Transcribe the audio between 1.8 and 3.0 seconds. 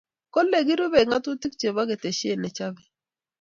keteshe ne chebei